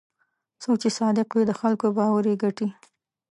[0.61, 2.67] څوک چې صادق وي، د خلکو باور یې ګټي.